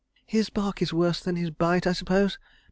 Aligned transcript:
.""His 0.35 0.49
bark 0.49 0.81
is 0.81 0.91
worse 0.91 1.19
than 1.21 1.35
his 1.35 1.51
bite, 1.51 1.85
I 1.85 1.93
suppose?" 1.93 2.39